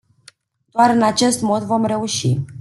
[0.69, 2.39] Doar în acest mod vom reuși.